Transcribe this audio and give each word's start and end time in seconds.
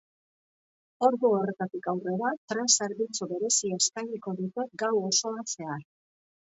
Ordu 1.07 1.29
horretatik 1.39 1.91
aurrera, 1.93 2.33
tren 2.53 2.73
zerbitzu 2.79 3.31
berezia 3.35 3.81
eskainiko 3.85 4.37
dute 4.43 4.71
gau 4.87 4.95
osoan 5.13 5.45
zehar. 5.57 5.91